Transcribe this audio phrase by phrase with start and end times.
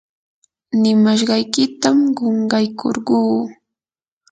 [0.81, 3.19] nimashqaykitam qunqaykurquu.